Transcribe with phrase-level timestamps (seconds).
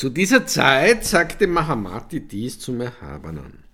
[0.00, 3.64] Zu dieser Zeit sagte Mahamati dies zum Erhabenen.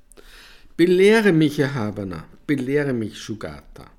[0.77, 3.93] Belehre mich, Erhabener, belehre mich, Shugata.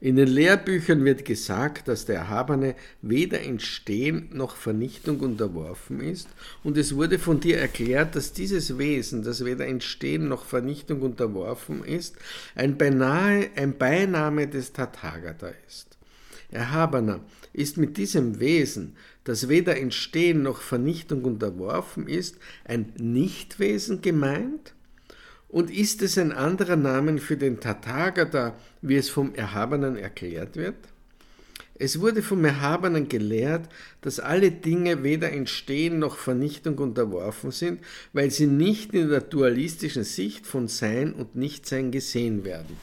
[0.00, 6.28] In den Lehrbüchern wird gesagt, dass der Erhabene weder Entstehen noch Vernichtung unterworfen ist,
[6.62, 11.82] und es wurde von dir erklärt, dass dieses Wesen, das weder Entstehen noch Vernichtung unterworfen
[11.82, 12.14] ist,
[12.54, 15.98] ein beinahe ein Beiname des Tathagata ist.
[16.52, 17.18] Erhabener
[17.52, 24.74] ist mit diesem Wesen, das weder Entstehen noch Vernichtung unterworfen ist, ein Nichtwesen gemeint?
[25.48, 30.76] Und ist es ein anderer Name für den Tathagata, wie es vom Erhabenen erklärt wird?
[31.80, 33.68] Es wurde vom Erhabenen gelehrt,
[34.00, 37.80] dass alle Dinge weder Entstehen noch Vernichtung unterworfen sind,
[38.12, 42.76] weil sie nicht in der dualistischen Sicht von Sein und Nichtsein gesehen werden.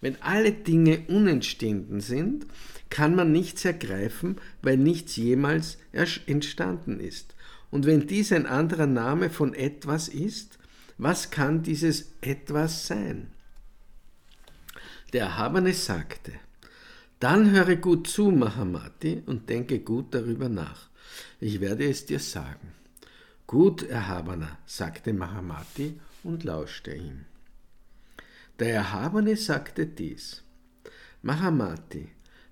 [0.00, 2.46] Wenn alle Dinge unentstanden sind,
[2.90, 5.78] kann man nichts ergreifen, weil nichts jemals
[6.26, 7.34] entstanden ist.
[7.70, 10.58] Und wenn dies ein anderer Name von etwas ist,
[10.98, 13.28] was kann dieses etwas sein?
[15.12, 16.32] Der Erhabene sagte,
[17.20, 20.88] dann höre gut zu, Mahamati, und denke gut darüber nach.
[21.38, 22.72] Ich werde es dir sagen.
[23.46, 27.24] Gut, Erhabener, sagte Mahamati und lauschte ihm.
[28.58, 30.42] Der Erhabene sagte dies.
[31.22, 32.08] Mahamati,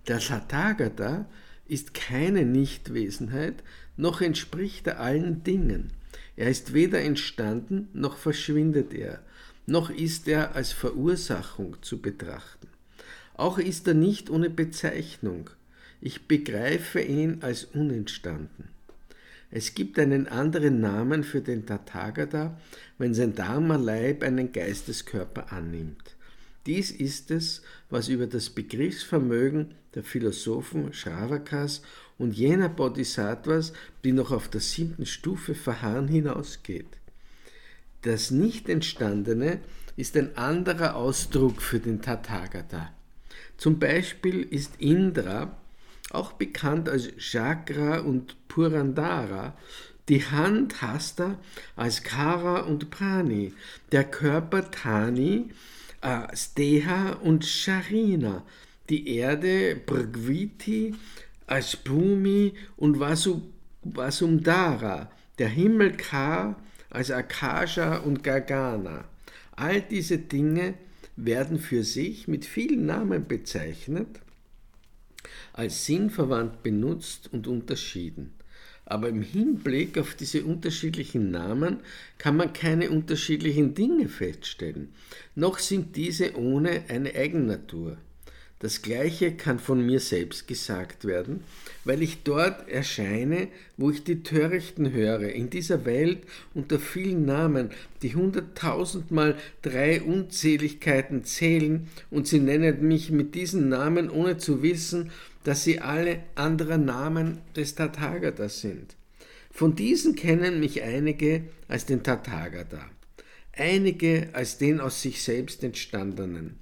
[0.08, 1.26] der Tathagata
[1.66, 3.62] ist keine Nichtwesenheit,
[3.96, 5.92] noch entspricht er allen Dingen.
[6.36, 9.22] Er ist weder entstanden, noch verschwindet er,
[9.66, 12.68] noch ist er als Verursachung zu betrachten.
[13.34, 15.50] Auch ist er nicht ohne Bezeichnung.
[16.00, 18.68] Ich begreife ihn als unentstanden.
[19.50, 22.58] Es gibt einen anderen Namen für den Tathagata,
[22.98, 26.16] wenn sein Dharma-Leib einen Geisteskörper annimmt.
[26.68, 31.80] Dies ist es, was über das Begriffsvermögen der Philosophen Shravakas
[32.18, 33.72] und jener Bodhisattvas,
[34.04, 36.98] die noch auf der siebten Stufe verharren, hinausgeht.
[38.02, 39.60] Das Nicht-Entstandene
[39.96, 42.92] ist ein anderer Ausdruck für den Tathagata.
[43.56, 45.56] Zum Beispiel ist Indra,
[46.10, 49.56] auch bekannt als Chakra und Purandara,
[50.10, 51.38] die Hand Hasta
[51.76, 53.54] als Kara und Prani,
[53.90, 55.48] der Körper Tani,
[56.00, 58.44] äh, Steha und Sharina,
[58.88, 60.94] die Erde Pragviti
[61.46, 62.98] als Bhumi und
[63.82, 66.56] Vasumdara, der Himmel Ka
[66.90, 69.04] als Akasha und Gagana.
[69.52, 70.74] All diese Dinge
[71.16, 74.20] werden für sich mit vielen Namen bezeichnet,
[75.52, 78.37] als sinnverwandt benutzt und unterschieden.
[78.90, 81.80] Aber im Hinblick auf diese unterschiedlichen Namen
[82.16, 84.88] kann man keine unterschiedlichen Dinge feststellen,
[85.34, 87.98] noch sind diese ohne eine Eigennatur.
[88.60, 91.44] Das Gleiche kann von mir selbst gesagt werden,
[91.84, 96.20] weil ich dort erscheine, wo ich die Törichten höre, in dieser Welt
[96.54, 97.70] unter vielen Namen,
[98.00, 105.12] die hunderttausendmal drei Unzähligkeiten zählen, und sie nennen mich mit diesen Namen, ohne zu wissen,
[105.48, 108.96] dass sie alle anderer Namen des Tathagata sind.
[109.50, 112.84] Von diesen kennen mich einige als den Tathagata,
[113.52, 116.58] einige als den aus sich selbst entstandenen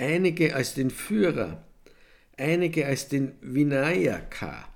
[0.00, 1.62] einige als den Führer,
[2.36, 4.68] einige als den Vinayaka,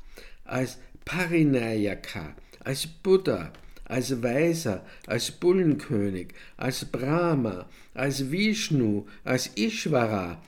[0.44, 3.52] als Parinayaka, als Buddha,
[3.84, 10.42] als Weiser, als Bullenkönig, als Brahma, als Vishnu, als Ishvara,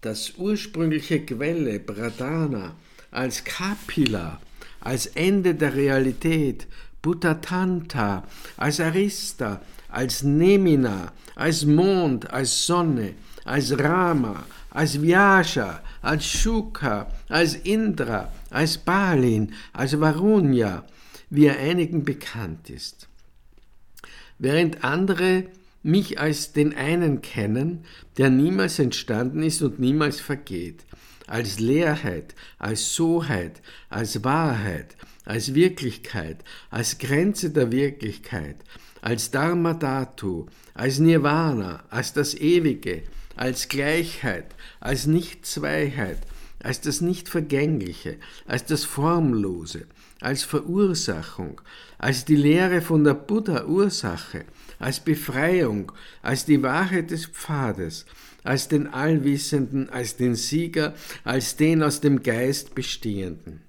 [0.00, 2.74] das ursprüngliche Quelle Pradana,
[3.10, 4.40] als Kapila,
[4.80, 6.66] als Ende der Realität,
[7.02, 8.24] Bhutatanta,
[8.56, 17.54] als Arista, als Nemina, als Mond, als Sonne, als Rama, als Vyasha, als Shuka, als
[17.54, 20.84] Indra, als Balin, als Varunya,
[21.30, 23.08] wie er einigen bekannt ist.
[24.38, 25.44] Während andere
[25.82, 27.84] mich als den einen kennen,
[28.18, 30.84] der niemals entstanden ist und niemals vergeht,
[31.26, 38.56] als Leerheit, als Soheit, als Wahrheit, als Wirklichkeit, als Grenze der Wirklichkeit,
[39.00, 43.02] als Dharma Dhatu, als Nirvana, als das Ewige,
[43.36, 46.18] als Gleichheit, als Nichtzweiheit,
[46.62, 48.16] als das Nichtvergängliche,
[48.46, 49.86] als das Formlose,
[50.20, 51.60] als Verursachung,
[51.96, 54.44] als die Lehre von der Buddha-Ursache,
[54.80, 55.92] als Befreiung,
[56.22, 58.04] als die Wahrheit des Pfades,
[58.42, 63.62] als den Allwissenden, als den Sieger, als den aus dem Geist Bestehenden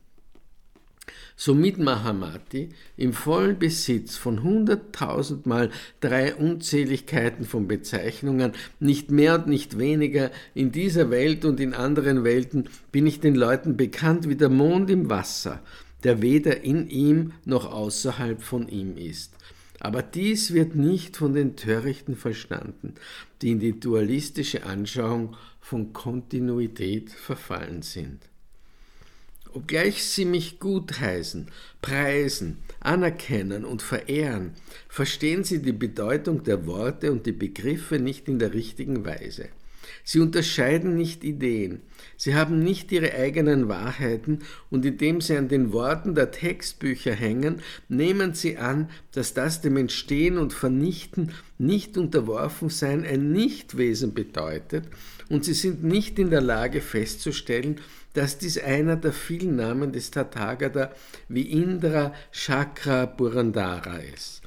[1.42, 9.80] somit Mahamati im vollen Besitz von hunderttausendmal drei Unzähligkeiten von Bezeichnungen, nicht mehr und nicht
[9.80, 14.50] weniger, in dieser Welt und in anderen Welten bin ich den Leuten bekannt wie der
[14.50, 15.62] Mond im Wasser,
[16.04, 19.34] der weder in ihm noch außerhalb von ihm ist.
[19.84, 22.94] Aber dies wird nicht von den Törichten verstanden,
[23.42, 28.20] die in die dualistische Anschauung von Kontinuität verfallen sind.
[29.52, 31.48] Obgleich sie mich gutheißen,
[31.82, 34.52] preisen, anerkennen und verehren,
[34.88, 39.50] verstehen sie die Bedeutung der Worte und die Begriffe nicht in der richtigen Weise.
[40.04, 41.82] Sie unterscheiden nicht Ideen,
[42.18, 44.40] sie haben nicht ihre eigenen Wahrheiten
[44.70, 49.78] und indem sie an den Worten der Textbücher hängen, nehmen sie an, dass das dem
[49.78, 54.86] Entstehen und Vernichten nicht unterworfen sein ein Nichtwesen bedeutet
[55.30, 57.80] und sie sind nicht in der Lage festzustellen,
[58.14, 60.92] dass dies einer der vielen Namen des Tathagata
[61.30, 64.41] wie Indra Chakra Purandara ist.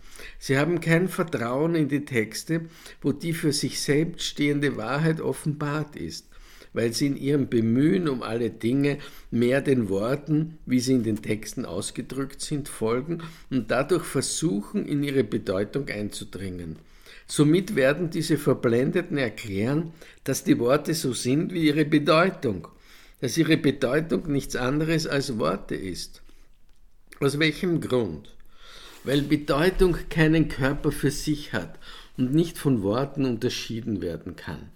[0.46, 2.66] Sie haben kein Vertrauen in die Texte,
[3.00, 6.28] wo die für sich selbst stehende Wahrheit offenbart ist,
[6.74, 8.98] weil sie in ihrem Bemühen um alle Dinge
[9.30, 15.02] mehr den Worten, wie sie in den Texten ausgedrückt sind, folgen und dadurch versuchen, in
[15.02, 16.76] ihre Bedeutung einzudringen.
[17.26, 19.94] Somit werden diese Verblendeten erklären,
[20.24, 22.68] dass die Worte so sind wie ihre Bedeutung,
[23.22, 26.20] dass ihre Bedeutung nichts anderes als Worte ist.
[27.18, 28.33] Aus welchem Grund?
[29.04, 31.78] Weil Bedeutung keinen Körper für sich hat
[32.16, 34.70] und nicht von Worten unterschieden werden kann.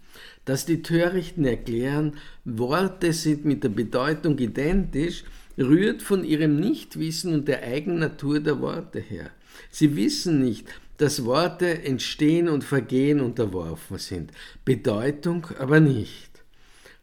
[0.45, 5.25] Dass die Törichten erklären, Worte sind mit der Bedeutung identisch,
[5.59, 9.31] rührt von ihrem Nichtwissen und der Eigennatur der Worte her.
[9.71, 14.33] Sie wissen nicht, dass Worte entstehen und vergehen unterworfen sind,
[14.65, 16.29] Bedeutung aber nicht.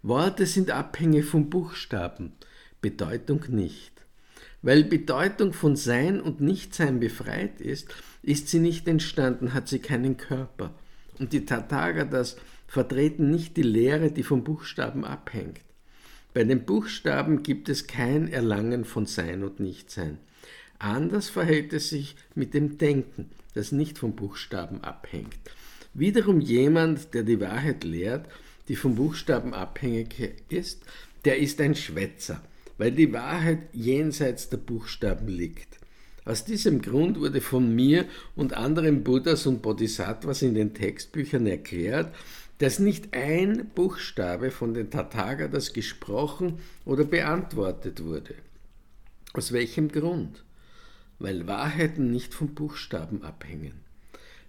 [0.04, 2.33] Worte sind abhängig von Buchstaben,
[2.81, 3.94] Bedeutung nicht.
[4.65, 10.17] Weil Bedeutung von Sein und Nichtsein befreit ist, ist sie nicht entstanden, hat sie keinen
[10.17, 10.73] Körper.
[11.19, 12.35] Und die Tathagatas
[12.65, 15.62] vertreten nicht die Lehre, die vom Buchstaben abhängt.
[16.33, 20.17] Bei den Buchstaben gibt es kein Erlangen von Sein und Nichtsein.
[20.79, 25.38] Anders verhält es sich mit dem Denken, das nicht vom Buchstaben abhängt.
[25.94, 28.27] Wiederum jemand, der die Wahrheit lehrt,
[28.67, 30.81] die vom Buchstaben abhängig ist,
[31.23, 32.41] der ist ein Schwätzer
[32.77, 35.80] weil die Wahrheit jenseits der Buchstaben liegt.
[36.25, 38.06] Aus diesem Grund wurde von mir
[38.36, 42.13] und anderen Buddhas und Bodhisattvas in den Textbüchern erklärt,
[42.57, 48.36] dass nicht ein Buchstabe von den Tathagatas gesprochen oder beantwortet wurde.
[49.33, 50.44] Aus welchem Grund?
[51.19, 53.74] Weil Wahrheiten nicht vom Buchstaben abhängen.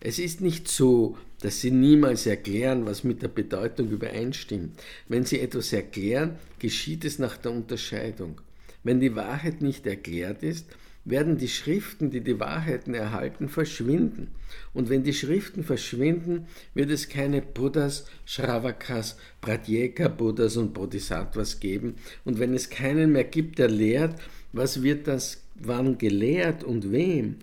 [0.00, 4.80] Es ist nicht so, dass sie niemals erklären, was mit der Bedeutung übereinstimmt.
[5.08, 8.40] Wenn sie etwas erklären, geschieht es nach der Unterscheidung.
[8.82, 10.66] Wenn die Wahrheit nicht erklärt ist,
[11.06, 14.28] werden die Schriften, die die Wahrheiten erhalten, verschwinden.
[14.74, 21.94] Und wenn die Schriften verschwinden, wird es keine Buddhas, Shravakas, Pratyeka Buddhas und Bodhisattvas geben.
[22.24, 24.20] Und wenn es keinen mehr gibt, der lehrt,
[24.52, 27.36] was wird das wann gelehrt und wem?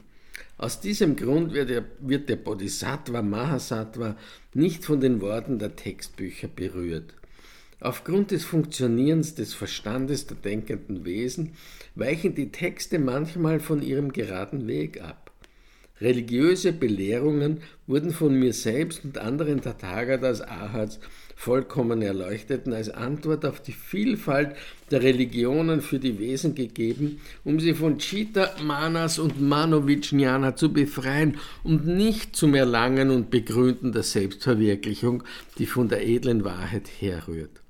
[0.57, 4.15] Aus diesem Grund wird der, wird der Bodhisattva Mahasattva
[4.53, 7.15] nicht von den Worten der Textbücher berührt.
[7.79, 11.53] Aufgrund des Funktionierens des Verstandes der denkenden Wesen
[11.95, 15.31] weichen die Texte manchmal von ihrem geraden Weg ab.
[15.99, 20.99] Religiöse Belehrungen wurden von mir selbst und anderen Tathagatas Ahats
[21.43, 24.55] vollkommen Erleuchteten als Antwort auf die Vielfalt
[24.91, 31.37] der Religionen für die Wesen gegeben, um sie von Chita, Manas und Manovijnana zu befreien
[31.65, 35.23] und nicht zum Erlangen und Begründen der Selbstverwirklichung,
[35.57, 37.61] die von der edlen Wahrheit herrührt.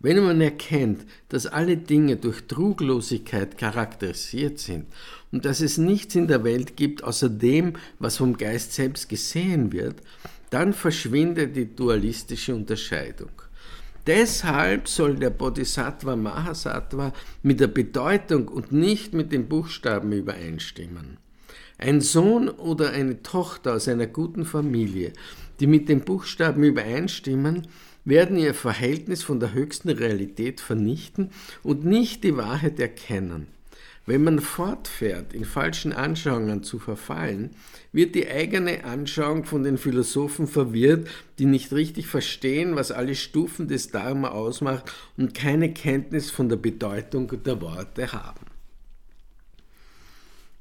[0.00, 4.86] Wenn man erkennt, dass alle Dinge durch Truglosigkeit charakterisiert sind
[5.32, 9.70] und dass es nichts in der Welt gibt außer dem, was vom Geist selbst gesehen
[9.72, 9.96] wird,
[10.50, 13.30] dann verschwindet die dualistische Unterscheidung.
[14.06, 17.12] Deshalb soll der Bodhisattva Mahasattva
[17.42, 21.18] mit der Bedeutung und nicht mit den Buchstaben übereinstimmen.
[21.76, 25.12] Ein Sohn oder eine Tochter aus einer guten Familie,
[25.60, 27.68] die mit den Buchstaben übereinstimmen,
[28.06, 31.30] werden ihr Verhältnis von der höchsten Realität vernichten
[31.62, 33.48] und nicht die Wahrheit erkennen.
[34.08, 37.50] Wenn man fortfährt, in falschen Anschauungen zu verfallen,
[37.92, 41.06] wird die eigene Anschauung von den Philosophen verwirrt,
[41.38, 46.56] die nicht richtig verstehen, was alle Stufen des Dharma ausmacht und keine Kenntnis von der
[46.56, 48.47] Bedeutung der Worte haben.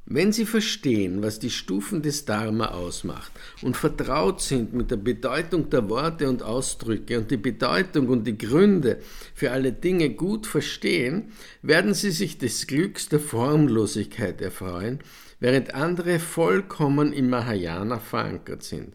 [0.09, 3.29] Wenn Sie verstehen, was die Stufen des Dharma ausmacht
[3.61, 8.37] und vertraut sind mit der Bedeutung der Worte und Ausdrücke und die Bedeutung und die
[8.37, 8.99] Gründe
[9.35, 14.99] für alle Dinge gut verstehen, werden Sie sich des Glücks der Formlosigkeit erfreuen,
[15.41, 18.93] während andere vollkommen im Mahayana verankert sind.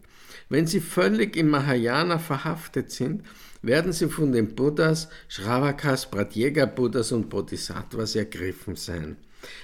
[0.48, 3.22] Wenn Sie völlig im Mahayana verhaftet sind,
[3.60, 9.16] werden sie von den Buddhas, Shravakas, Pratyeka Buddhas und Bodhisattvas ergriffen sein.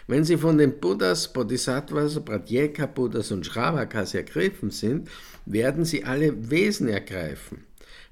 [0.06, 5.08] Wenn sie von den Buddhas, Bodhisattvas, Pratyeka Buddhas und Shravakas ergriffen sind,
[5.46, 7.64] werden sie alle Wesen ergreifen.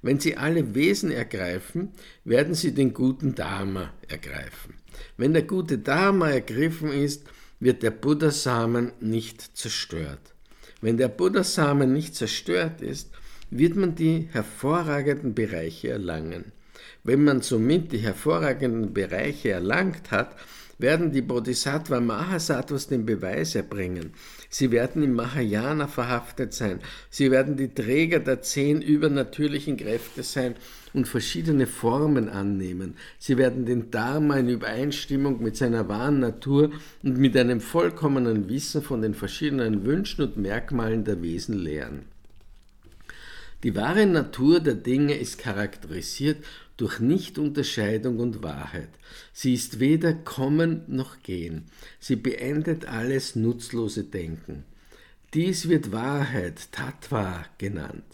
[0.02, 1.92] Wenn sie alle Wesen ergreifen,
[2.24, 4.74] werden sie den guten Dharma ergreifen.
[5.16, 7.24] Wenn der gute Dharma ergriffen ist,
[7.58, 10.34] wird der Buddhasamen nicht zerstört.
[10.80, 13.10] Wenn der Buddhasamen nicht zerstört ist,
[13.50, 16.52] wird man die hervorragenden Bereiche erlangen.
[17.04, 20.36] Wenn man somit die hervorragenden Bereiche erlangt hat,
[20.78, 24.12] werden die Bodhisattva Mahasattvas den Beweis erbringen.
[24.50, 26.80] Sie werden im Mahayana verhaftet sein.
[27.08, 30.54] Sie werden die Träger der zehn übernatürlichen Kräfte sein
[30.92, 32.96] und verschiedene Formen annehmen.
[33.18, 36.70] Sie werden den Dharma in Übereinstimmung mit seiner wahren Natur
[37.02, 42.02] und mit einem vollkommenen Wissen von den verschiedenen Wünschen und Merkmalen der Wesen lehren.
[43.62, 46.36] Die wahre Natur der Dinge ist charakterisiert
[46.76, 48.90] durch Nichtunterscheidung und Wahrheit.
[49.32, 51.64] Sie ist weder Kommen noch Gehen.
[51.98, 54.64] Sie beendet alles nutzlose Denken.
[55.34, 58.04] Dies wird Wahrheit, Tattva genannt.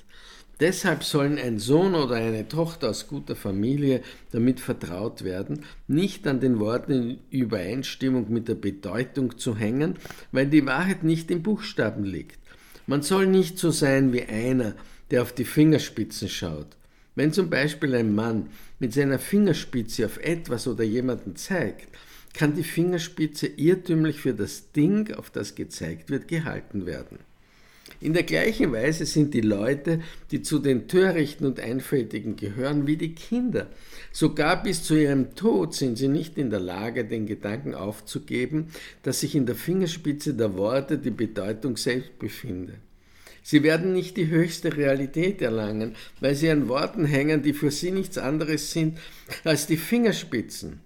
[0.60, 4.00] Deshalb sollen ein Sohn oder eine Tochter aus guter Familie
[4.30, 9.96] damit vertraut werden, nicht an den Worten in Übereinstimmung mit der Bedeutung zu hängen,
[10.30, 12.38] weil die Wahrheit nicht im Buchstaben liegt.
[12.86, 14.76] Man soll nicht so sein wie einer,
[15.10, 16.76] der auf die Fingerspitzen schaut.
[17.14, 21.88] Wenn zum Beispiel ein Mann mit seiner Fingerspitze auf etwas oder jemanden zeigt,
[22.32, 27.18] kann die Fingerspitze irrtümlich für das Ding, auf das gezeigt wird, gehalten werden.
[28.00, 30.00] In der gleichen Weise sind die Leute,
[30.30, 33.68] die zu den Törichten und Einfältigen gehören, wie die Kinder.
[34.10, 38.68] Sogar bis zu ihrem Tod sind sie nicht in der Lage, den Gedanken aufzugeben,
[39.02, 42.78] dass sich in der Fingerspitze der Worte die Bedeutung selbst befindet.
[43.42, 47.90] Sie werden nicht die höchste Realität erlangen, weil sie an Worten hängen, die für sie
[47.90, 48.98] nichts anderes sind
[49.44, 50.80] als die Fingerspitzen.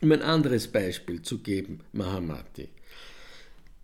[0.00, 2.68] Um ein anderes Beispiel zu geben, Mahamati.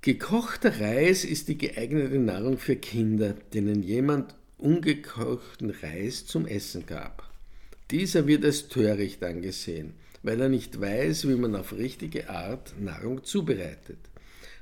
[0.00, 7.28] Gekochter Reis ist die geeignete Nahrung für Kinder, denen jemand ungekochten Reis zum Essen gab.
[7.90, 13.25] Dieser wird als töricht angesehen, weil er nicht weiß, wie man auf richtige Art Nahrung
[13.25, 13.99] zubereitet.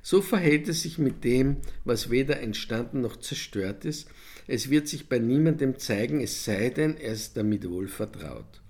[0.08, 4.06] So verhält es sich mit dem, was weder entstanden noch zerstört ist.
[4.46, 8.62] Es wird sich bei niemandem zeigen, es sei denn, er ist damit wohl vertraut.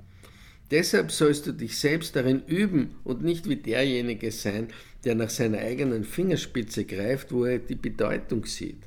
[0.70, 4.68] Deshalb sollst du dich selbst darin üben und nicht wie derjenige sein,
[5.04, 8.84] der nach seiner eigenen Fingerspitze greift, wo er die Bedeutung sieht.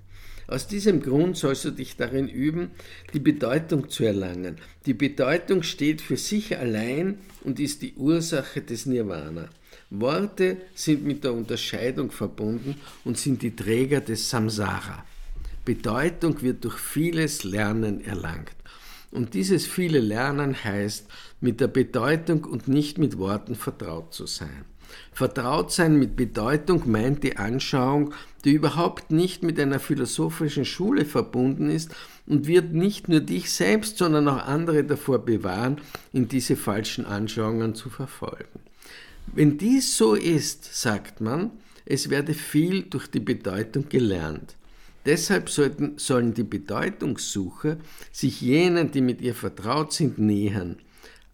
[0.47, 2.71] Aus diesem Grund sollst du dich darin üben,
[3.13, 4.55] die Bedeutung zu erlangen.
[4.87, 9.51] Die Bedeutung steht für sich allein und ist die Ursache des Nirvana.
[9.91, 15.03] Worte sind mit der Unterscheidung verbunden und sind die Träger des Samsara.
[15.65, 18.55] Bedeutung wird durch vieles Lernen erlangt.
[19.11, 21.07] Und dieses viele Lernen heißt,
[21.41, 24.65] mit der Bedeutung und nicht mit Worten vertraut zu sein.
[25.11, 28.13] Vertraut sein mit Bedeutung meint die Anschauung,
[28.45, 31.95] die überhaupt nicht mit einer philosophischen Schule verbunden ist
[32.27, 35.77] und wird nicht nur dich selbst, sondern auch andere davor bewahren,
[36.13, 38.68] in diese falschen Anschauungen zu verfolgen.
[39.33, 41.51] Wenn dies so ist, sagt man,
[41.85, 44.55] es werde viel durch die Bedeutung gelernt.
[45.05, 47.77] Deshalb sollten, sollen die Bedeutungssucher
[48.11, 50.77] sich jenen, die mit ihr vertraut sind, nähern.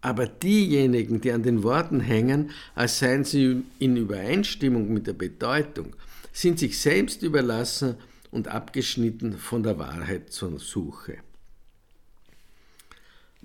[0.00, 5.96] Aber diejenigen, die an den Worten hängen, als seien sie in Übereinstimmung mit der Bedeutung,
[6.32, 7.96] sind sich selbst überlassen
[8.30, 11.16] und abgeschnitten von der Wahrheit zur Suche.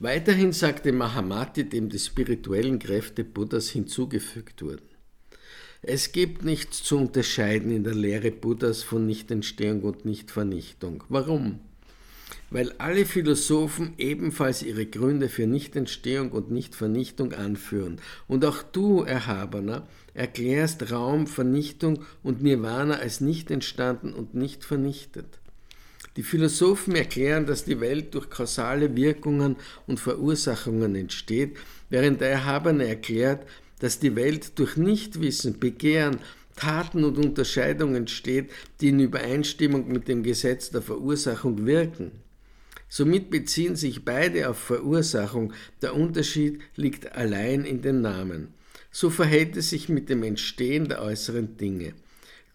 [0.03, 4.89] Weiterhin sagte Mahamati, dem die spirituellen Kräfte Buddhas hinzugefügt wurden.
[5.84, 11.03] Es gibt nichts zu unterscheiden in der Lehre Buddhas von Nichtentstehung und Nichtvernichtung.
[11.10, 11.60] Warum?
[12.50, 18.01] Weil alle Philosophen ebenfalls ihre Gründe für Nichtentstehung und Nichtvernichtung anführen.
[18.27, 25.40] Und auch du, Erhabener, erklärst Raum, Vernichtung und Nirvana als nicht entstanden und nicht vernichtet.
[26.17, 29.55] Die Philosophen erklären, dass die Welt durch kausale Wirkungen
[29.87, 31.57] und Verursachungen entsteht,
[31.89, 33.47] während der Erhabene erklärt,
[33.79, 36.19] dass die Welt durch Nichtwissen, Begehren,
[36.55, 38.51] Taten und Unterscheidungen entsteht,
[38.81, 42.11] die in Übereinstimmung mit dem Gesetz der Verursachung wirken.
[42.89, 48.53] Somit beziehen sich beide auf Verursachung, der Unterschied liegt allein in den Namen.
[48.91, 51.93] So verhält es sich mit dem Entstehen der äußeren Dinge.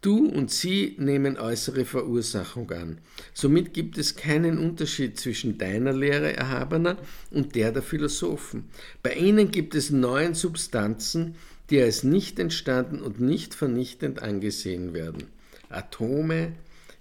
[0.07, 2.99] Du und sie nehmen äußere Verursachung an.
[3.35, 6.97] Somit gibt es keinen Unterschied zwischen deiner Lehre, Erhabener,
[7.33, 8.69] und der der Philosophen.
[9.03, 11.35] Bei ihnen gibt es neun Substanzen,
[11.71, 15.25] die als nicht entstanden und nicht vernichtend angesehen werden.
[15.71, 16.53] Atome,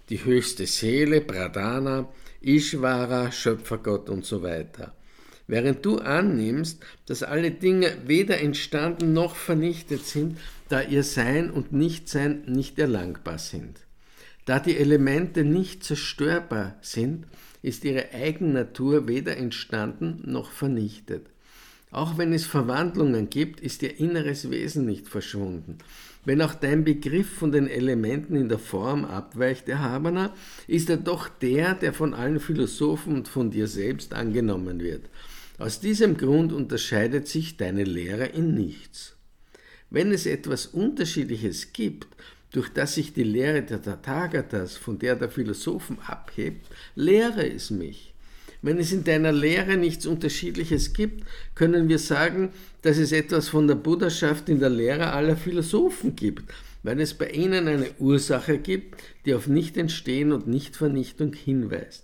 [0.10, 2.10] die höchste Seele, Pradana,
[2.42, 4.96] Ishvara, Schöpfergott und so weiter.
[5.48, 11.72] während du annimmst, dass alle Dinge weder entstanden noch vernichtet sind, da ihr Sein und
[11.72, 13.80] Nichtsein nicht erlangbar sind.
[14.46, 17.26] Da die Elemente nicht zerstörbar sind,
[17.62, 21.28] ist ihre Eigennatur weder entstanden noch vernichtet.
[21.92, 25.78] Auch wenn es Verwandlungen gibt, ist ihr inneres Wesen nicht verschwunden.
[26.26, 30.34] Wenn auch dein Begriff von den Elementen in der Form abweicht, Erhabener,
[30.68, 35.06] ist er doch der, der von allen Philosophen und von dir selbst angenommen wird.
[35.58, 39.15] Aus diesem Grund unterscheidet sich deine Lehre in nichts.
[39.96, 42.08] Wenn es etwas Unterschiedliches gibt,
[42.52, 48.14] durch das sich die Lehre der Tathagatas von der der Philosophen abhebt, lehre es mich.
[48.62, 51.24] Wenn es in deiner Lehre nichts Unterschiedliches gibt,
[51.56, 52.50] können wir sagen,
[52.82, 56.44] dass es etwas von der Buddhaschaft in der Lehre aller Philosophen gibt,
[56.84, 62.04] weil es bei ihnen eine Ursache gibt, die auf Nichtentstehen und Nichtvernichtung hinweist.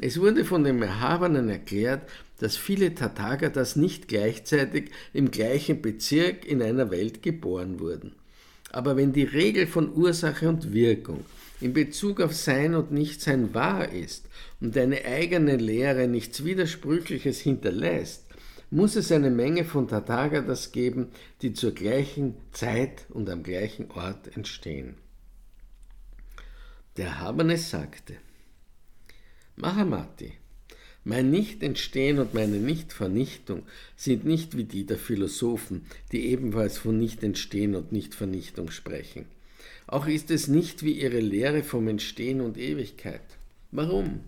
[0.00, 2.00] Es wurde von dem Erhabenen erklärt,
[2.40, 8.16] dass viele Tathagatas nicht gleichzeitig im gleichen Bezirk in einer Welt geboren wurden.
[8.72, 11.24] Aber wenn die Regel von Ursache und Wirkung
[11.60, 14.26] in Bezug auf Sein und Nichtsein wahr ist
[14.60, 18.24] und deine eigene Lehre nichts Widersprüchliches hinterlässt,
[18.70, 21.08] muss es eine Menge von Tathagatas geben,
[21.42, 24.94] die zur gleichen Zeit und am gleichen Ort entstehen.
[26.96, 28.16] Der Habene sagte,
[29.56, 30.39] Mahamati,
[31.04, 33.62] mein Nichtentstehen und meine Nichtvernichtung
[33.96, 39.24] sind nicht wie die der Philosophen, die ebenfalls von Nichtentstehen und Nichtvernichtung sprechen.
[39.86, 43.22] Auch ist es nicht wie ihre Lehre vom Entstehen und Ewigkeit.
[43.72, 44.20] Warum?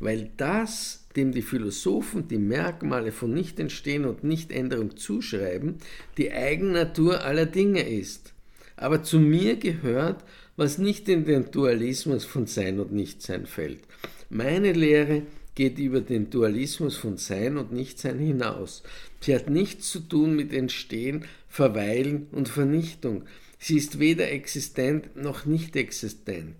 [0.00, 5.76] Weil das, dem die Philosophen die Merkmale von Nichtentstehen und Nichtänderung zuschreiben,
[6.18, 8.32] die Eigennatur aller Dinge ist.
[8.76, 10.24] Aber zu mir gehört,
[10.56, 13.80] was nicht in den Dualismus von Sein und Nichtsein fällt.
[14.28, 15.22] Meine Lehre
[15.54, 18.82] geht über den Dualismus von Sein und Nichtsein hinaus.
[19.20, 23.24] Sie hat nichts zu tun mit Entstehen, Verweilen und Vernichtung.
[23.58, 26.56] Sie ist weder existent noch nicht existent.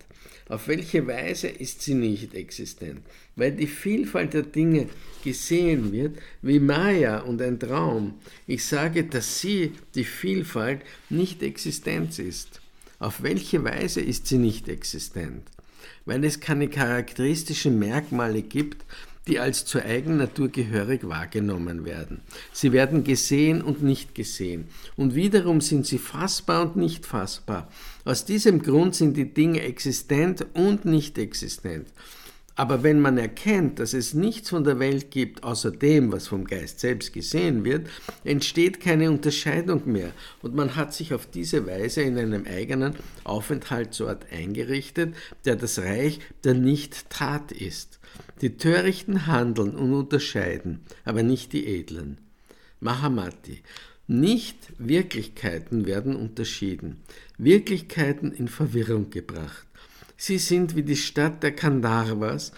[0.48, 3.00] Auf welche Weise ist sie nicht existent?
[3.36, 4.88] Weil die Vielfalt der Dinge
[5.24, 8.14] gesehen wird wie Maya und ein Traum.
[8.46, 12.60] Ich sage, dass sie, die Vielfalt, nicht Existenz ist.
[12.98, 15.42] Auf welche Weise ist sie nicht existent?
[16.04, 18.84] Weil es keine charakteristischen Merkmale gibt,
[19.28, 22.22] die als zur Eigennatur gehörig wahrgenommen werden.
[22.52, 24.66] Sie werden gesehen und nicht gesehen.
[24.96, 27.68] Und wiederum sind sie fassbar und nicht fassbar.
[28.04, 31.86] Aus diesem Grund sind die Dinge existent und nicht existent.
[32.54, 36.44] Aber wenn man erkennt, dass es nichts von der Welt gibt, außer dem, was vom
[36.44, 37.88] Geist selbst gesehen wird,
[38.24, 40.12] entsteht keine Unterscheidung mehr
[40.42, 45.14] und man hat sich auf diese Weise in einem eigenen Aufenthaltsort eingerichtet,
[45.46, 47.98] der das Reich der Nicht-Tat ist.
[48.42, 52.18] Die Törichten handeln und unterscheiden, aber nicht die Edlen.
[52.80, 53.62] Mahamati.
[54.08, 56.96] Nicht Wirklichkeiten werden unterschieden,
[57.38, 59.66] Wirklichkeiten in Verwirrung gebracht.
[60.24, 62.52] Sie sind wie die Stadt der Kandharvas,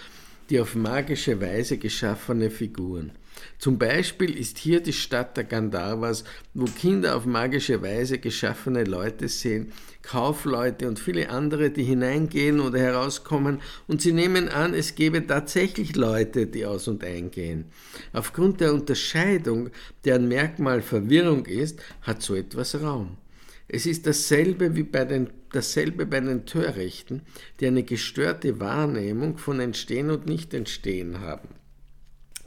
[0.50, 3.12] die auf magische Weise geschaffene Figuren.
[3.58, 9.28] Zum Beispiel ist hier die Stadt der Gandharvas, wo Kinder auf magische Weise geschaffene Leute
[9.28, 9.72] sehen,
[10.02, 15.96] Kaufleute und viele andere, die hineingehen oder herauskommen und sie nehmen an, es gebe tatsächlich
[15.96, 17.64] Leute, die aus und eingehen.
[18.12, 19.70] Aufgrund der Unterscheidung,
[20.04, 23.16] deren Merkmal Verwirrung ist, hat so etwas Raum.
[23.68, 27.22] Es ist dasselbe wie bei den, dasselbe bei den Törichten,
[27.60, 31.48] die eine gestörte Wahrnehmung von Entstehen und Nichtentstehen haben.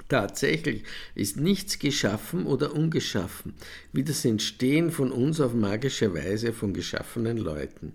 [0.10, 0.84] Tatsächlich
[1.15, 3.56] ist nichts geschaffen oder ungeschaffen,
[3.91, 7.93] wie das Entstehen von uns auf magische Weise von geschaffenen Leuten.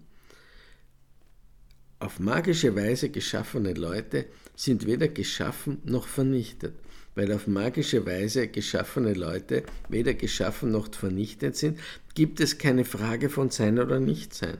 [2.01, 6.75] Auf magische Weise geschaffene Leute sind weder geschaffen noch vernichtet,
[7.15, 11.79] weil auf magische Weise geschaffene Leute weder geschaffen noch vernichtet sind,
[12.15, 14.59] gibt es keine Frage von Sein oder Nichtsein.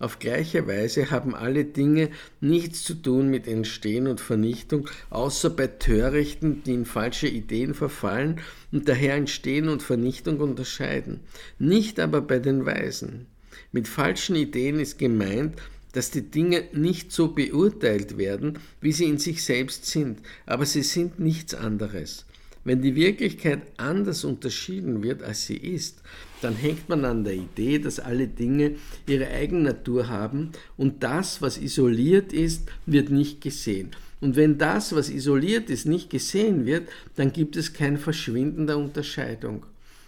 [0.00, 5.68] Auf gleiche Weise haben alle Dinge nichts zu tun mit Entstehen und Vernichtung, außer bei
[5.68, 8.40] Törichten, die in falsche Ideen verfallen
[8.72, 11.20] und daher Entstehen und Vernichtung unterscheiden,
[11.58, 13.26] nicht aber bei den Weisen.
[13.70, 15.54] Mit falschen Ideen ist gemeint,
[15.92, 20.82] dass die Dinge nicht so beurteilt werden, wie sie in sich selbst sind, aber sie
[20.82, 22.26] sind nichts anderes.
[22.64, 26.02] Wenn die Wirklichkeit anders unterschieden wird, als sie ist,
[26.44, 28.72] dann hängt man an der Idee, dass alle Dinge
[29.06, 33.90] ihre Eigennatur haben und das, was isoliert ist, wird nicht gesehen.
[34.20, 38.78] Und wenn das, was isoliert ist, nicht gesehen wird, dann gibt es kein Verschwinden der
[38.78, 39.66] Unterscheidung.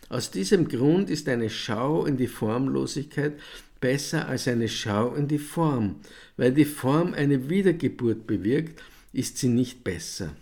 [0.09, 3.33] Aus diesem Grund ist eine Schau in die Formlosigkeit
[3.81, 5.97] besser als eine Schau in die Form.
[6.37, 10.35] Weil die Form eine Wiedergeburt bewirkt, ist sie nicht besser.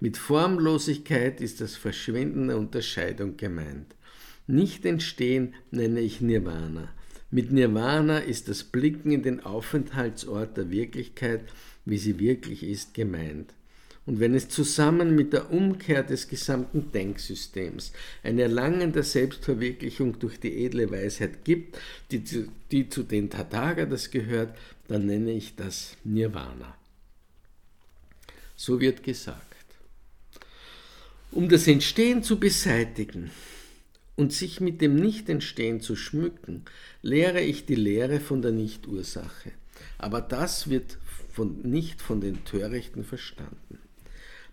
[0.00, 3.94] Mit Formlosigkeit ist das Verschwinden der Unterscheidung gemeint.
[4.46, 6.92] Nicht entstehen nenne ich Nirvana.
[7.30, 11.40] Mit Nirvana ist das Blicken in den Aufenthaltsort der Wirklichkeit,
[11.84, 13.54] wie sie wirklich ist, gemeint.
[14.06, 20.38] Und wenn es zusammen mit der Umkehr des gesamten Denksystems ein Erlangen der Selbstverwirklichung durch
[20.38, 21.78] die edle Weisheit gibt,
[22.10, 24.56] die zu, die zu den Tathagatas gehört,
[24.88, 26.76] dann nenne ich das Nirvana.
[28.56, 29.40] So wird gesagt.
[31.30, 33.30] Um das Entstehen zu beseitigen
[34.16, 36.64] und sich mit dem Nichtentstehen zu schmücken,
[37.02, 39.52] lehre ich die Lehre von der Nichtursache.
[39.98, 40.98] Aber das wird
[41.32, 43.78] von, nicht von den Törichten verstanden.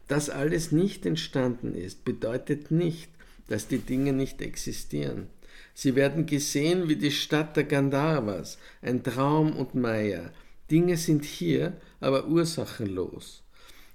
[0.08, 3.10] Dass alles nicht entstanden ist, bedeutet nicht,
[3.47, 5.28] dass die Dinge nicht existieren.
[5.74, 10.32] Sie werden gesehen wie die Stadt der Gandharvas, ein Traum und Maya.
[10.69, 13.43] Dinge sind hier, aber ursachenlos.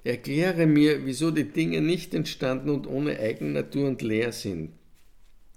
[0.04, 4.70] Erkläre mir, wieso die Dinge nicht entstanden und ohne Eigennatur und leer sind.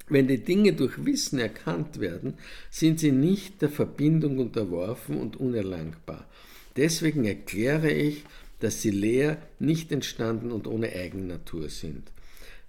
[0.10, 2.34] Wenn die Dinge durch Wissen erkannt werden,
[2.72, 6.28] sind sie nicht der Verbindung unterworfen und unerlangbar.
[6.76, 8.24] Deswegen erkläre ich,
[8.60, 12.12] dass sie leer, nicht entstanden und ohne Eigennatur sind.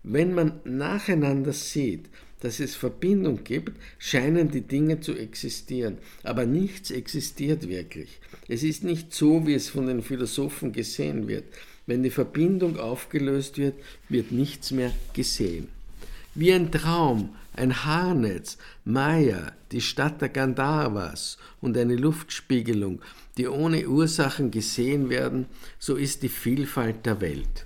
[0.02, 2.08] Wenn man nacheinander sieht,
[2.40, 5.98] dass es Verbindung gibt, scheinen die Dinge zu existieren.
[6.22, 8.18] Aber nichts existiert wirklich.
[8.48, 11.44] Es ist nicht so, wie es von den Philosophen gesehen wird.
[11.86, 13.74] Wenn die Verbindung aufgelöst wird,
[14.08, 15.68] wird nichts mehr gesehen.
[16.34, 23.00] Wie ein Traum, ein Haarnetz, Maya, die Stadt der Gandharvas und eine Luftspiegelung
[23.40, 25.46] die ohne Ursachen gesehen werden,
[25.78, 27.64] so ist die Vielfalt der Welt.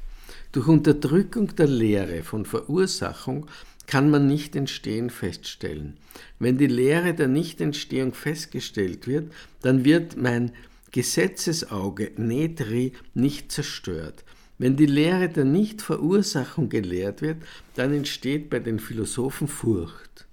[0.52, 3.46] Durch Unterdrückung der Lehre von Verursachung
[3.88, 5.96] kann man Nichtentstehen feststellen.
[6.38, 10.52] Wenn die Lehre der Nichtentstehung festgestellt wird, dann wird mein
[10.92, 14.22] Gesetzesauge Netri nicht zerstört.
[14.58, 17.38] Wenn die Lehre der Nichtverursachung gelehrt wird,
[17.74, 20.26] dann entsteht bei den Philosophen Furcht.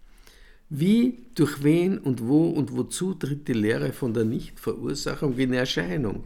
[0.70, 6.24] Wie, durch wen und wo und wozu tritt die Lehre von der Nichtverursachung in Erscheinung?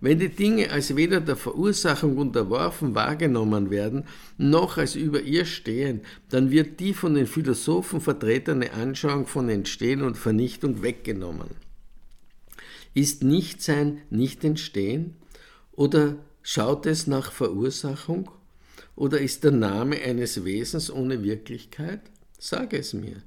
[0.00, 4.04] Wenn die Dinge als weder der Verursachung unterworfen wahrgenommen werden,
[4.36, 10.02] noch als über ihr stehen, dann wird die von den Philosophen vertretene Anschauung von Entstehen
[10.02, 11.50] und Vernichtung weggenommen.
[12.92, 15.14] Ist Nichtsein nicht Entstehen?
[15.72, 18.30] Oder schaut es nach Verursachung?
[18.94, 22.00] Oder ist der Name eines Wesens ohne Wirklichkeit?
[22.38, 23.22] Sage es mir.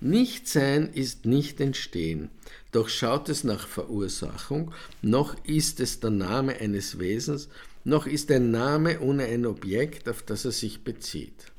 [0.00, 2.28] Nichtsein ist nicht entstehen,
[2.72, 7.48] doch schaut es nach Verursachung, noch ist es der Name eines Wesens,
[7.84, 11.53] noch ist ein Name ohne ein Objekt, auf das er sich bezieht.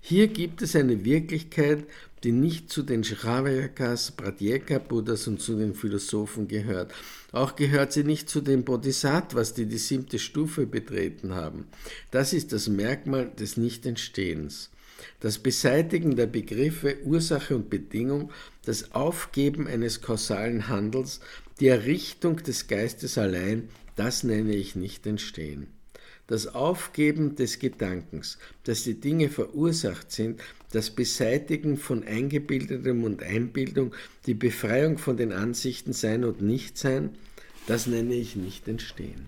[0.00, 1.84] Hier gibt es eine Wirklichkeit,
[2.22, 6.92] die nicht zu den Shravayakas, Pratyeka-Buddhas und zu den Philosophen gehört.
[7.32, 11.66] Auch gehört sie nicht zu den Bodhisattvas, die die siebte Stufe betreten haben.
[12.10, 14.70] Das ist das Merkmal des Nichtentstehens
[15.20, 18.30] das Beseitigen der Begriffe Ursache und Bedingung,
[18.64, 21.20] das Aufgeben eines kausalen Handels,
[21.58, 25.68] die Errichtung des Geistes allein, das nenne ich nicht entstehen.
[26.30, 30.40] Das Aufgeben des Gedankens, dass die Dinge verursacht sind,
[30.70, 37.16] das Beseitigen von Eingebildetem und Einbildung, die Befreiung von den Ansichten Sein und Nichtsein,
[37.66, 39.26] das nenne ich nicht entstehen.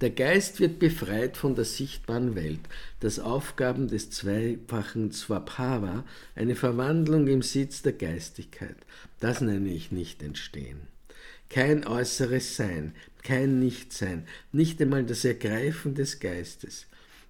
[0.00, 2.60] Der Geist wird befreit von der sichtbaren Welt,
[3.00, 8.78] das Aufgaben des zweifachen Swabhava, eine Verwandlung im Sitz der Geistigkeit.
[9.20, 10.91] Das nenne ich nicht entstehen.
[11.52, 16.86] Kein äußeres Sein, kein Nichtsein, nicht einmal das Ergreifen des Geistes.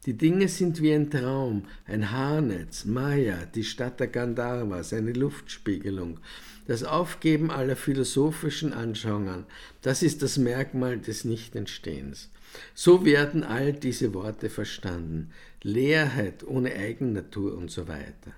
[0.07, 6.21] Die Dinge sind wie ein Traum, ein Haarnetz, Maya, die Stadt der Gandharvas, eine Luftspiegelung.
[6.69, 9.45] Das Aufgeben aller philosophischen Anschauungen,
[9.81, 12.31] das ist das Merkmal des Nichtentstehens.
[12.75, 15.33] So werden all diese Worte verstanden.
[15.63, 18.33] Leerheit ohne Eigennatur und so weiter.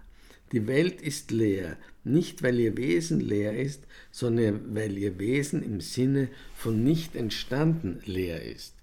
[0.52, 5.80] Die Welt ist leer, nicht weil ihr Wesen leer ist, sondern weil ihr Wesen im
[5.80, 8.74] Sinne von nicht entstanden leer ist.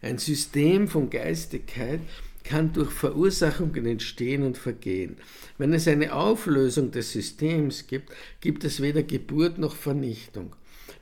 [0.00, 2.00] Ein System von Geistigkeit
[2.44, 5.16] kann durch Verursachungen entstehen und vergehen.
[5.58, 10.54] Wenn es eine Auflösung des Systems gibt, gibt es weder Geburt noch Vernichtung.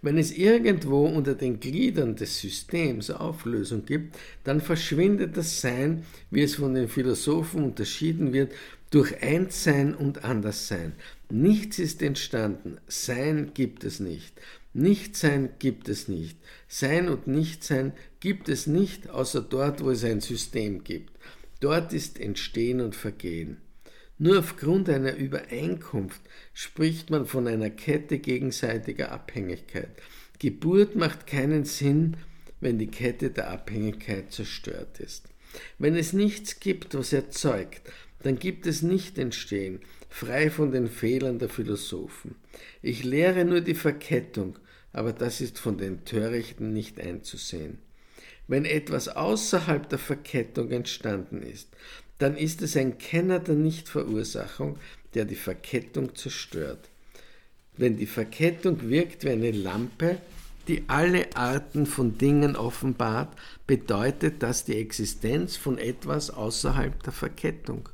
[0.02, 6.42] Wenn es irgendwo unter den Gliedern des Systems Auflösung gibt, dann verschwindet das Sein, wie
[6.42, 8.52] es von den Philosophen unterschieden wird,
[8.90, 10.92] durch Einssein und Anderssein.
[11.30, 14.40] Nichts ist entstanden, Sein gibt es nicht.
[14.72, 16.38] Nichtsein gibt es nicht.
[16.68, 21.18] Sein und Nichtsein gibt es nicht, außer dort, wo es ein System gibt.
[21.60, 23.56] Dort ist Entstehen und Vergehen.
[24.18, 26.20] Nur aufgrund einer Übereinkunft
[26.54, 29.90] spricht man von einer Kette gegenseitiger Abhängigkeit.
[30.38, 32.16] Geburt macht keinen Sinn,
[32.60, 35.28] wenn die Kette der Abhängigkeit zerstört ist.
[35.78, 37.82] Wenn es nichts gibt, was erzeugt,
[38.26, 42.34] dann gibt es nicht Entstehen, frei von den Fehlern der Philosophen.
[42.82, 44.58] Ich lehre nur die Verkettung,
[44.92, 47.78] aber das ist von den Törichten nicht einzusehen.
[48.48, 51.68] Wenn etwas außerhalb der Verkettung entstanden ist,
[52.18, 54.78] dann ist es ein Kenner der Nichtverursachung,
[55.14, 56.90] der die Verkettung zerstört.
[57.76, 60.18] Wenn die Verkettung wirkt wie eine Lampe,
[60.66, 63.36] die alle Arten von Dingen offenbart,
[63.68, 67.88] bedeutet das die Existenz von etwas außerhalb der Verkettung.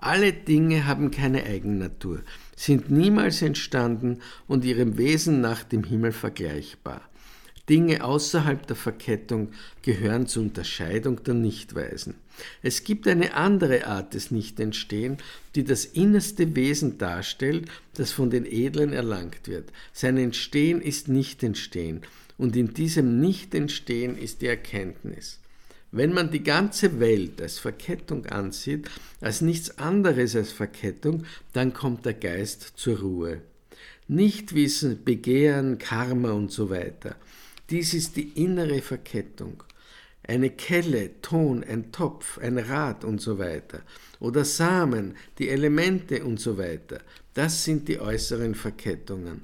[0.00, 2.22] Alle Dinge haben keine Eigennatur,
[2.56, 7.02] sind niemals entstanden und ihrem Wesen nach dem Himmel vergleichbar.
[7.68, 12.14] Dinge außerhalb der Verkettung gehören zur Unterscheidung der Nichtweisen.
[12.62, 15.18] Es gibt eine andere Art des Nichtentstehen,
[15.54, 19.70] die das innerste Wesen darstellt, das von den Edlen erlangt wird.
[19.92, 22.00] Sein Entstehen ist Nichtentstehen,
[22.38, 25.39] und in diesem Nichtentstehen ist die Erkenntnis.
[25.92, 28.88] Wenn man die ganze Welt als Verkettung ansieht,
[29.20, 33.40] als nichts anderes als Verkettung, dann kommt der Geist zur Ruhe.
[34.06, 37.16] Nichtwissen, Begehren, Karma und so weiter.
[37.70, 39.62] Dies ist die innere Verkettung.
[40.22, 43.82] Eine Kelle, Ton, ein Topf, ein Rad und so weiter.
[44.20, 47.00] Oder Samen, die Elemente und so weiter.
[47.34, 49.42] Das sind die äußeren Verkettungen.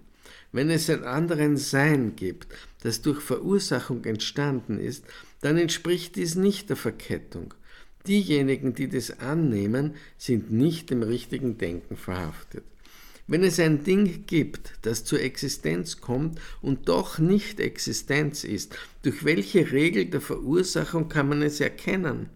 [0.53, 2.47] Wenn es ein anderen Sein gibt,
[2.83, 5.05] das durch Verursachung entstanden ist,
[5.41, 7.55] dann entspricht dies nicht der Verkettung.
[8.07, 12.65] Diejenigen, die das annehmen, sind nicht dem richtigen Denken verhaftet.
[13.29, 19.25] Wenn es ein Ding gibt, das zur Existenz kommt und doch nicht Existenz ist, durch
[19.25, 22.29] welche Regel der Verursachung kann man es erkennen?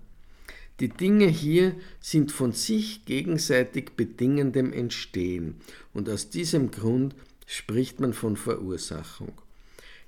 [0.81, 5.57] Die Dinge hier sind von sich gegenseitig bedingendem Entstehen
[5.93, 7.15] und aus diesem Grund
[7.47, 9.33] spricht man von Verursachung.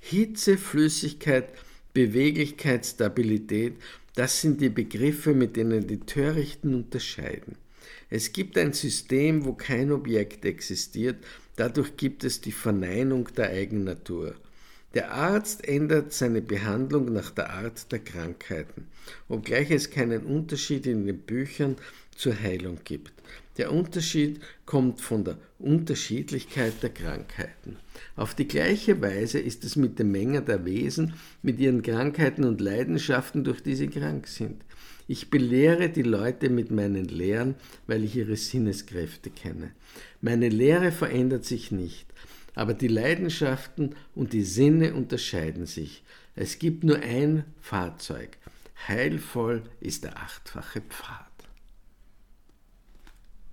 [0.01, 1.51] Hitze, Flüssigkeit,
[1.93, 3.75] Beweglichkeit, Stabilität,
[4.15, 7.57] das sind die Begriffe, mit denen die Törichten unterscheiden.
[8.09, 11.17] Es gibt ein System, wo kein Objekt existiert,
[11.57, 14.35] dadurch gibt es die Verneinung der Eigennatur.
[14.95, 18.87] Der Arzt ändert seine Behandlung nach der Art der Krankheiten,
[19.29, 21.77] obgleich es keinen Unterschied in den Büchern
[22.15, 23.13] zur Heilung gibt.
[23.59, 27.77] Der Unterschied kommt von der Unterschiedlichkeit der Krankheiten.
[28.17, 32.63] Auf die gleiche Weise ist es mit der Menge der Wesen, mit ihren Krankheiten und
[32.63, 34.63] Leidenschaften, durch die sie krank sind.
[35.07, 37.55] Ich belehre die Leute mit meinen Lehren,
[37.87, 39.73] weil ich ihre Sinneskräfte kenne.
[40.23, 42.07] Meine Lehre verändert sich nicht,
[42.55, 46.03] aber die Leidenschaften und die Sinne unterscheiden sich.
[46.35, 48.39] Es gibt nur ein Fahrzeug.
[48.89, 51.22] Heilvoll ist der achtfache Pfad.